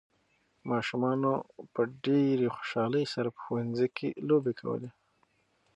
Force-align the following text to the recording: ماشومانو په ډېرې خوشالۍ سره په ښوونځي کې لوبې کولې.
ماشومانو 0.71 1.31
په 1.73 1.81
ډېرې 2.05 2.47
خوشالۍ 2.55 3.05
سره 3.13 3.29
په 3.35 3.39
ښوونځي 3.43 3.87
کې 3.97 4.07
لوبې 4.27 4.53
کولې. 4.59 4.89